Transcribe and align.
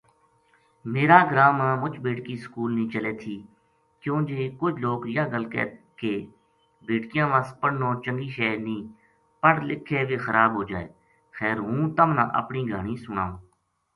میرا 0.93 1.19
گراں 1.29 1.53
ما 1.59 1.67
مُچ 1.81 1.93
بیٹکی 2.03 2.35
سکول 2.45 2.71
نیہہ 2.77 2.91
چلے 2.93 3.13
تھی 3.21 3.35
کیوں 4.01 4.19
جے 4.27 4.39
کُج 4.59 4.73
لوک 4.83 5.01
یاہ 5.15 5.31
گَل 5.33 5.45
کہہ 5.53 5.73
کہ” 5.99 6.13
بیٹکیاں 6.87 7.27
وس 7.31 7.47
پڑھنو 7.61 7.89
چنگی 8.03 8.29
شے 8.35 8.49
نیہہ 8.65 8.89
پڑھ 9.41 9.59
لکھ 9.67 9.83
کے 9.87 9.99
ویہ 10.07 10.23
خراب 10.25 10.51
ہو 10.57 10.63
جائے 10.69 10.87
“خیر 11.37 11.57
ہوں 11.65 11.81
تم 11.95 12.09
نا 12.17 12.23
اپنی 12.39 12.61
گہانی 12.69 12.95
سناؤں 13.05 13.35